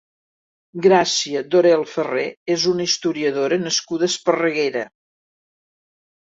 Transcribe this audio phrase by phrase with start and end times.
[0.85, 2.23] Gràcia Dorel-Ferré
[2.55, 4.83] és una historiadora nascuda a Esparreguera.